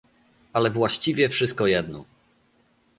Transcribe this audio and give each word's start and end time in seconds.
"Ale 0.53 0.69
właściwie 0.69 1.29
wszystko 1.29 1.67
jedno." 1.67 2.05